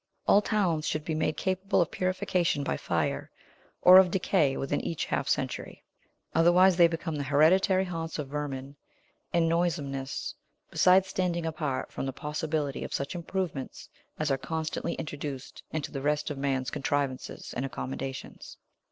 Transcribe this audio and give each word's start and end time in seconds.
All 0.27 0.41
towns 0.41 0.87
should 0.87 1.05
be 1.05 1.13
made 1.13 1.37
capable 1.37 1.79
of 1.79 1.91
purification 1.91 2.63
by 2.63 2.75
fire, 2.75 3.29
or 3.83 3.99
of 3.99 4.09
decay, 4.09 4.57
within 4.57 4.81
each 4.81 5.05
half 5.05 5.27
century. 5.27 5.83
Otherwise, 6.33 6.75
they 6.75 6.87
become 6.87 7.17
the 7.17 7.23
hereditary 7.25 7.85
haunts 7.85 8.17
of 8.17 8.27
vermin 8.29 8.77
and 9.31 9.47
noisomeness, 9.47 10.33
besides 10.71 11.07
standing 11.07 11.45
apart 11.45 11.91
from 11.91 12.07
the 12.07 12.13
possibility 12.13 12.83
of 12.83 12.95
such 12.95 13.13
improvements 13.13 13.89
as 14.17 14.31
are 14.31 14.39
constantly 14.39 14.95
introduced 14.95 15.61
into 15.71 15.91
the 15.91 16.01
rest 16.01 16.31
of 16.31 16.37
man's 16.39 16.71
contrivances 16.71 17.53
and 17.55 17.63
accommodations. 17.63 18.57